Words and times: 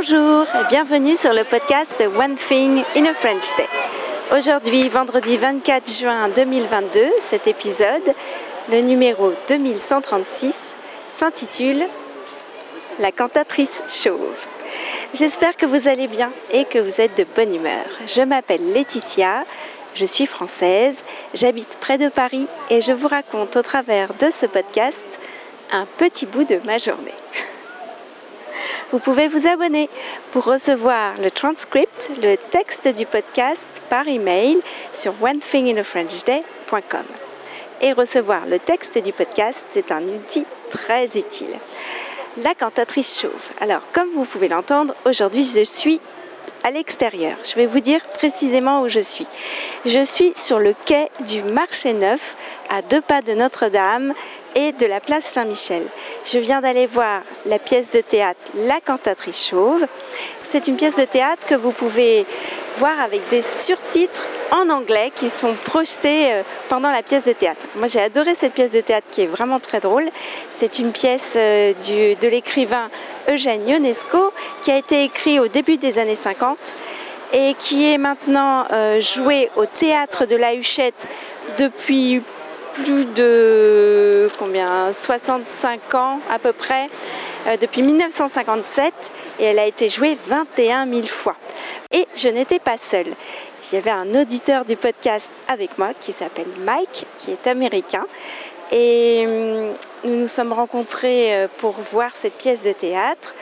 Bonjour 0.00 0.46
et 0.54 0.68
bienvenue 0.68 1.16
sur 1.16 1.32
le 1.32 1.42
podcast 1.42 2.00
One 2.16 2.36
Thing 2.36 2.84
in 2.94 3.04
a 3.06 3.14
French 3.14 3.56
Day. 3.56 3.66
Aujourd'hui, 4.30 4.88
vendredi 4.88 5.36
24 5.36 5.90
juin 5.90 6.28
2022, 6.28 7.00
cet 7.28 7.48
épisode, 7.48 8.14
le 8.70 8.80
numéro 8.80 9.32
2136, 9.48 10.56
s'intitule 11.16 11.82
La 13.00 13.10
cantatrice 13.10 13.82
chauve. 13.88 14.46
J'espère 15.14 15.56
que 15.56 15.66
vous 15.66 15.88
allez 15.88 16.06
bien 16.06 16.30
et 16.52 16.64
que 16.64 16.78
vous 16.78 17.00
êtes 17.00 17.16
de 17.16 17.26
bonne 17.34 17.52
humeur. 17.52 17.86
Je 18.06 18.22
m'appelle 18.22 18.72
Laetitia, 18.72 19.44
je 19.96 20.04
suis 20.04 20.26
française, 20.26 20.94
j'habite 21.34 21.76
près 21.80 21.98
de 21.98 22.08
Paris 22.08 22.46
et 22.70 22.80
je 22.82 22.92
vous 22.92 23.08
raconte 23.08 23.56
au 23.56 23.62
travers 23.62 24.14
de 24.14 24.28
ce 24.30 24.46
podcast 24.46 25.18
un 25.72 25.86
petit 25.96 26.26
bout 26.26 26.44
de 26.44 26.60
ma 26.64 26.78
journée. 26.78 27.14
Vous 28.90 29.00
pouvez 29.00 29.28
vous 29.28 29.46
abonner 29.46 29.90
pour 30.32 30.44
recevoir 30.44 31.20
le 31.20 31.30
transcript, 31.30 32.10
le 32.22 32.36
texte 32.36 32.88
du 32.88 33.04
podcast 33.04 33.68
par 33.90 34.08
email 34.08 34.60
sur 34.94 35.12
onethinginafrenchday.com. 35.20 37.04
Et 37.82 37.92
recevoir 37.92 38.46
le 38.46 38.58
texte 38.58 38.96
du 38.96 39.12
podcast, 39.12 39.66
c'est 39.68 39.92
un 39.92 40.02
outil 40.04 40.46
très 40.70 41.04
utile. 41.18 41.50
La 42.38 42.54
cantatrice 42.54 43.20
chauve. 43.20 43.50
Alors, 43.60 43.82
comme 43.92 44.08
vous 44.08 44.24
pouvez 44.24 44.48
l'entendre, 44.48 44.94
aujourd'hui 45.04 45.44
je 45.44 45.64
suis 45.64 46.00
à 46.64 46.70
l'extérieur. 46.70 47.36
Je 47.44 47.56
vais 47.56 47.66
vous 47.66 47.80
dire 47.80 48.00
précisément 48.14 48.80
où 48.80 48.88
je 48.88 49.00
suis. 49.00 49.26
Je 49.84 50.02
suis 50.02 50.32
sur 50.34 50.58
le 50.58 50.74
quai 50.86 51.08
du 51.26 51.42
marché 51.42 51.92
neuf, 51.92 52.36
à 52.70 52.82
deux 52.82 53.00
pas 53.00 53.22
de 53.22 53.34
Notre-Dame 53.34 54.14
et 54.54 54.72
de 54.72 54.86
la 54.86 55.00
place 55.00 55.24
Saint-Michel. 55.24 55.82
Je 56.24 56.38
viens 56.38 56.60
d'aller 56.60 56.86
voir 56.86 57.22
la 57.46 57.58
pièce 57.58 57.90
de 57.90 58.00
théâtre 58.00 58.40
La 58.54 58.80
cantatrice 58.80 59.48
chauve. 59.48 59.86
C'est 60.42 60.68
une 60.68 60.76
pièce 60.76 60.96
de 60.96 61.04
théâtre 61.04 61.46
que 61.46 61.54
vous 61.54 61.72
pouvez 61.72 62.26
voir 62.78 63.00
avec 63.00 63.26
des 63.28 63.42
surtitres 63.42 64.22
en 64.50 64.70
anglais 64.70 65.12
qui 65.14 65.28
sont 65.28 65.54
projetés 65.64 66.32
euh, 66.32 66.42
pendant 66.68 66.90
la 66.90 67.02
pièce 67.02 67.24
de 67.24 67.32
théâtre. 67.32 67.66
Moi 67.76 67.86
j'ai 67.86 68.00
adoré 68.00 68.34
cette 68.34 68.54
pièce 68.54 68.70
de 68.70 68.80
théâtre 68.80 69.06
qui 69.10 69.22
est 69.22 69.26
vraiment 69.26 69.58
très 69.58 69.80
drôle. 69.80 70.08
C'est 70.50 70.78
une 70.78 70.92
pièce 70.92 71.34
euh, 71.36 71.72
de 71.74 72.28
l'écrivain 72.28 72.88
Eugène 73.28 73.66
Ionesco 73.68 74.32
qui 74.62 74.70
a 74.70 74.78
été 74.78 75.04
écrite 75.04 75.40
au 75.40 75.48
début 75.48 75.76
des 75.76 75.98
années 75.98 76.14
50 76.14 76.74
et 77.32 77.54
qui 77.58 77.92
est 77.92 77.98
maintenant 77.98 78.64
euh, 78.72 79.00
jouée 79.00 79.50
au 79.56 79.66
théâtre 79.66 80.24
de 80.24 80.36
la 80.36 80.54
Huchette 80.54 81.06
depuis 81.58 82.22
plus 82.82 83.04
de 83.06 84.28
combien 84.38 84.92
65 84.92 85.94
ans 85.94 86.20
à 86.30 86.38
peu 86.38 86.52
près, 86.52 86.88
euh, 87.46 87.56
depuis 87.56 87.82
1957, 87.82 89.12
et 89.40 89.44
elle 89.44 89.58
a 89.58 89.66
été 89.66 89.88
jouée 89.88 90.16
21 90.26 90.86
000 90.92 91.06
fois. 91.06 91.36
Et 91.92 92.06
je 92.14 92.28
n'étais 92.28 92.58
pas 92.58 92.76
seule. 92.76 93.14
Il 93.70 93.74
y 93.74 93.78
avait 93.78 93.90
un 93.90 94.14
auditeur 94.14 94.64
du 94.64 94.76
podcast 94.76 95.30
avec 95.48 95.78
moi 95.78 95.90
qui 95.98 96.12
s'appelle 96.12 96.48
Mike, 96.60 97.06
qui 97.16 97.32
est 97.32 97.46
américain. 97.46 98.06
Et 98.72 99.24
hum, 99.26 99.74
nous 100.04 100.16
nous 100.16 100.28
sommes 100.28 100.52
rencontrés 100.52 101.34
euh, 101.34 101.48
pour 101.58 101.74
voir 101.92 102.10
cette 102.14 102.34
pièce 102.34 102.62
de 102.62 102.72
théâtre. 102.72 103.34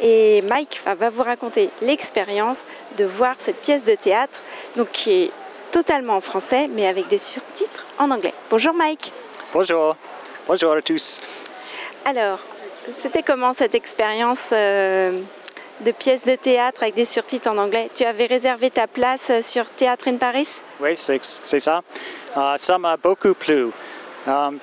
Et 0.00 0.42
Mike 0.42 0.80
va 0.84 1.10
vous 1.10 1.22
raconter 1.22 1.70
l'expérience 1.82 2.64
de 2.96 3.04
voir 3.04 3.34
cette 3.38 3.60
pièce 3.60 3.84
de 3.84 3.94
théâtre, 3.94 4.40
donc 4.76 4.90
qui 4.92 5.24
est 5.24 5.30
totalement 5.70 6.16
en 6.16 6.20
français, 6.20 6.68
mais 6.68 6.86
avec 6.86 7.08
des 7.08 7.18
surtitres 7.18 7.86
en 7.98 8.10
anglais. 8.10 8.34
Bonjour 8.50 8.74
Mike. 8.74 9.12
Bonjour. 9.52 9.96
Bonjour 10.46 10.72
à 10.72 10.82
tous. 10.82 11.20
Alors, 12.04 12.38
c'était 12.92 13.22
comment 13.22 13.52
cette 13.54 13.74
expérience 13.74 14.50
euh, 14.52 15.20
de 15.80 15.92
pièce 15.92 16.24
de 16.24 16.34
théâtre 16.34 16.82
avec 16.82 16.94
des 16.94 17.04
surtitres 17.04 17.48
en 17.48 17.58
anglais? 17.58 17.90
Tu 17.94 18.04
avais 18.04 18.26
réservé 18.26 18.70
ta 18.70 18.86
place 18.86 19.30
euh, 19.30 19.42
sur 19.42 19.70
Théâtre 19.70 20.08
in 20.08 20.16
Paris? 20.16 20.48
Oui, 20.80 20.96
c'est 20.96 21.60
ça. 21.60 21.82
Uh, 22.36 22.56
ça 22.56 22.78
m'a 22.78 22.96
beaucoup 22.96 23.34
plu. 23.34 23.70
Um, 24.26 24.58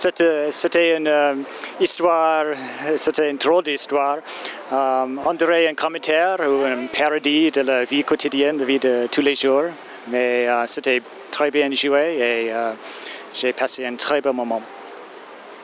c'était 0.00 0.96
une 0.96 1.06
euh, 1.06 1.34
histoire, 1.78 2.46
c'était 2.96 3.30
une 3.30 3.36
drôle 3.36 3.64
d'histoire. 3.64 4.18
Um, 4.72 5.20
on 5.26 5.34
dirait 5.34 5.68
un 5.68 5.74
commentaire 5.74 6.38
ou 6.40 6.64
un 6.64 6.86
parodie 6.86 7.50
de 7.50 7.60
la 7.60 7.84
vie 7.84 8.02
quotidienne, 8.02 8.56
de 8.56 8.60
la 8.60 8.66
vie 8.66 8.78
de 8.78 9.08
tous 9.12 9.20
les 9.20 9.34
jours. 9.34 9.64
Mais 10.08 10.46
uh, 10.46 10.66
c'était 10.66 11.02
très 11.30 11.50
bien 11.50 11.70
joué 11.72 12.16
et 12.18 12.52
j'ai 13.34 13.52
passé 13.52 13.84
un 13.84 13.96
très 13.96 14.22
bon 14.22 14.32
moment. 14.32 14.62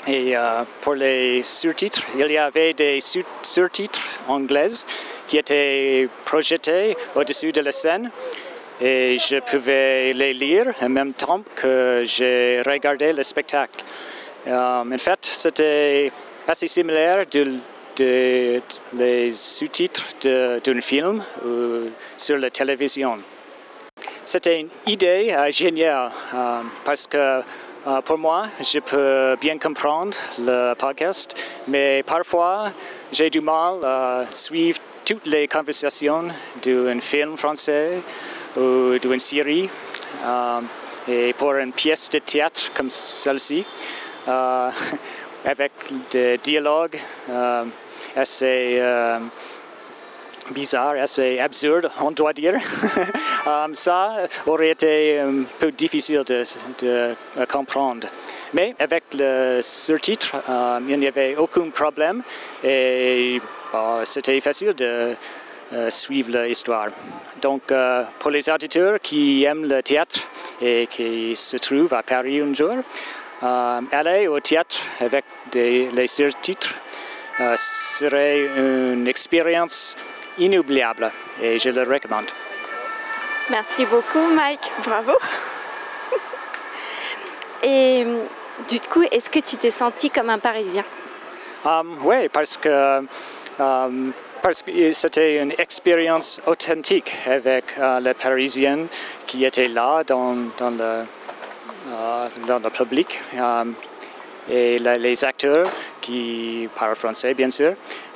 Et 0.07 0.35
pour 0.83 0.95
les 0.95 1.43
surtitres, 1.43 2.03
il 2.17 2.31
y 2.31 2.39
avait 2.39 2.75
des 2.75 3.01
surtitres 3.43 4.01
anglais 4.29 4.85
qui 5.27 5.39
étaient 5.39 6.09
projetés 6.25 6.97
au-dessus 7.17 7.51
de 7.53 7.61
la 7.63 7.73
scène 7.73 8.11
et 8.81 9.17
je 9.19 9.41
pouvais 9.41 10.13
les 10.13 10.35
lire 10.35 10.75
en 10.83 10.91
même 10.91 11.15
temps 11.15 11.43
que 11.55 12.05
j'ai 12.07 12.63
regardé 12.67 13.13
le 13.13 13.23
spectacle. 13.23 13.83
Um, 14.47 14.93
en 14.93 14.99
fait, 14.99 15.19
c'était 15.23 16.13
assez 16.47 16.69
similaire 16.69 17.25
de, 17.29 17.59
les 18.93 19.33
sous-titres 19.33 20.05
d'un 20.21 20.81
film 20.81 21.21
ou 21.45 21.91
sur 22.17 22.39
la 22.39 22.51
télévision. 22.51 23.19
C'était 24.25 24.61
une 24.61 24.69
idée 24.87 25.35
uh, 25.37 25.53
géniale 25.53 26.13
um, 26.33 26.71
parce 26.85 27.09
que 27.09 27.41
uh, 27.41 28.03
pour 28.05 28.19
moi, 28.19 28.47
je 28.61 28.79
peux 28.79 29.37
bien 29.41 29.59
comprendre 29.59 30.17
le 30.39 30.75
podcast, 30.75 31.35
mais 31.67 32.05
parfois 32.05 32.71
j'ai 33.11 33.31
du 33.31 33.41
mal 33.41 33.85
à 33.85 34.27
suivre 34.31 34.79
toutes 35.05 35.27
les 35.27 35.49
conversations 35.49 36.29
d'un 36.63 37.01
film 37.01 37.37
français 37.37 37.99
ou 38.57 38.97
d'une 38.99 39.19
série. 39.19 39.69
Um, 40.25 40.67
et 41.09 41.33
pour 41.35 41.55
une 41.55 41.73
pièce 41.73 42.09
de 42.11 42.19
théâtre 42.19 42.73
comme 42.75 42.91
celle-ci, 42.91 43.61
euh, 43.61 44.06
avec 45.47 45.73
des 46.11 46.39
dialogues 46.39 46.99
euh, 47.31 47.65
assez 48.17 48.79
euh, 48.81 49.19
bizarres, 50.51 50.97
assez 51.01 51.39
absurdes, 51.39 51.89
on 52.01 52.11
doit 52.11 52.33
dire. 52.33 52.55
ça 53.75 54.27
aurait 54.47 54.71
été 54.71 55.21
un 55.21 55.45
peu 55.59 55.71
difficile 55.71 56.25
de, 56.25 57.15
comprendre. 57.47 58.09
Mais 58.53 58.75
avec 58.79 59.05
le 59.15 59.61
surtitre, 59.63 60.37
il 60.89 60.99
n'y 60.99 61.07
avait 61.07 61.37
aucun 61.37 61.71
problème 61.71 62.23
et 62.65 63.41
c'était 64.05 64.41
facile 64.41 64.75
de 64.75 65.15
suivre 65.91 66.31
l'histoire. 66.31 66.89
Donc, 67.43 67.73
pour 68.19 68.31
les 68.31 68.49
auditeurs 68.49 68.99
qui 69.01 69.45
aiment 69.45 69.69
le 69.69 69.83
théâtre 69.83 70.21
et 70.61 70.87
qui 70.89 71.37
se 71.37 71.57
trouvent 71.57 71.95
à 71.95 72.03
Paris 72.03 72.41
un 72.41 72.55
jour, 72.55 72.75
euh, 73.43 73.81
aller 73.93 74.29
au 74.29 74.41
théâtre 74.41 74.79
avec 75.01 75.25
des, 75.53 75.89
les 75.91 76.07
surtitres 76.07 76.75
euh, 77.41 77.55
serait 77.57 78.47
une 78.57 79.07
expérience 79.07 79.97
inoubliable 80.39 81.11
et 81.43 81.59
je 81.59 81.71
le 81.71 81.83
recommande. 81.83 82.31
Merci 83.51 83.85
beaucoup 83.87 84.27
Mike, 84.35 84.73
bravo. 84.83 85.13
Et 87.63 88.05
du 88.69 88.81
coup, 88.81 89.03
est-ce 89.11 89.31
que 89.31 89.41
tu 89.41 89.57
t'es 89.57 89.71
senti 89.71 90.11
comme 90.11 90.31
un 90.31 90.39
Parisien? 90.39 90.85
Um, 91.65 91.99
Oui, 92.05 92.29
parce 92.29 92.57
que, 92.57 93.05
um, 93.59 94.13
parce 94.43 94.63
que 94.63 94.93
c'était 94.93 95.43
une 95.43 95.53
expérience 95.59 96.41
authentique 96.47 97.13
avec 97.27 97.65
uh, 97.79 98.01
les 98.01 98.15
Parisiens 98.15 98.87
qui 99.27 99.45
étaient 99.45 99.69
là 99.69 100.03
dans, 100.05 100.37
dans 100.59 100.71
le 100.71 100.81
euh, 100.81 101.05
dans 102.47 102.59
le 102.59 102.71
public 102.71 103.21
euh, 103.35 103.65
et 104.49 104.79
les 104.79 105.25
acteurs 105.25 105.67
qui 106.01 106.69
parlent 106.79 106.95
français, 106.95 107.35
bien 107.35 107.51
sûr. 107.51 107.73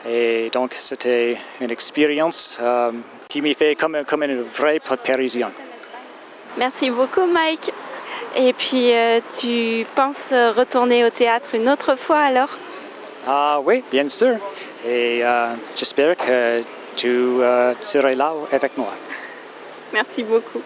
Et 0.09 0.51
donc, 0.53 0.75
c'était 0.79 1.37
une 1.61 1.71
expérience 1.71 2.57
euh, 2.61 2.93
qui 3.29 3.41
m'a 3.43 3.53
fait 3.55 3.75
comme, 3.75 4.05
comme 4.07 4.23
une 4.23 4.43
vraie 4.43 4.81
Parisienne. 4.81 5.53
Merci 6.57 6.91
beaucoup, 6.91 7.27
Mike. 7.27 7.73
Et 8.37 8.53
puis, 8.53 8.93
tu 9.37 9.85
penses 9.95 10.33
retourner 10.33 11.05
au 11.05 11.11
théâtre 11.11 11.51
une 11.55 11.69
autre 11.69 11.97
fois 11.97 12.21
alors? 12.21 12.57
Ah 13.27 13.61
oui, 13.65 13.83
bien 13.91 14.07
sûr. 14.07 14.37
Et 14.87 15.23
j'espère 15.75 16.17
que 16.17 16.63
tu 16.95 17.39
seras 17.81 18.15
là 18.15 18.33
avec 18.53 18.77
moi. 18.79 18.95
Merci 19.93 20.23
beaucoup. 20.23 20.63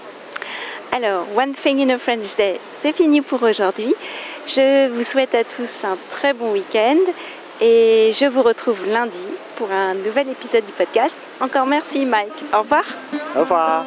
Alors, 0.95 1.27
One 1.37 1.55
Thing 1.55 1.81
in 1.81 1.91
a 1.91 1.99
French 1.99 2.37
Day, 2.37 2.61
c'est 2.81 2.93
fini 2.95 3.21
pour 3.21 3.43
aujourd'hui. 3.43 3.93
Je 4.47 4.87
vous 4.91 5.03
souhaite 5.03 5.35
à 5.35 5.43
tous 5.43 5.83
un 5.83 5.99
très 6.09 6.33
bon 6.33 6.53
week-end 6.53 7.01
et 7.61 8.13
je 8.15 8.27
vous 8.27 8.43
retrouve 8.43 8.87
lundi 8.87 9.27
pour 9.57 9.73
un 9.73 9.95
nouvel 9.95 10.29
épisode 10.29 10.65
du 10.65 10.71
podcast. 10.71 11.21
Encore 11.41 11.67
merci 11.67 12.07
Mike. 12.07 12.45
Au 12.53 12.61
revoir. 12.61 12.85
Au 13.35 13.41
revoir. 13.41 13.87